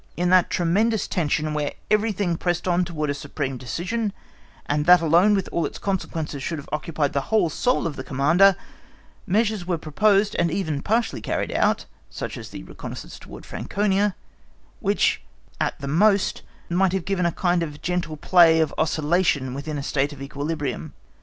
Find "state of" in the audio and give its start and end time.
19.83-20.19